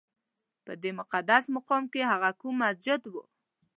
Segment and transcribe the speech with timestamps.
[0.65, 3.13] په دې مقدس مقام کې هغه کوم مسجد و؟